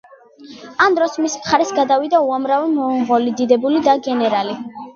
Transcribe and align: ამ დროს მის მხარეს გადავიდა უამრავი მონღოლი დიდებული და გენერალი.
ამ 0.85 0.95
დროს 0.99 1.17
მის 1.25 1.35
მხარეს 1.41 1.75
გადავიდა 1.81 2.23
უამრავი 2.29 2.73
მონღოლი 2.81 3.37
დიდებული 3.43 3.87
და 3.91 3.97
გენერალი. 4.09 4.61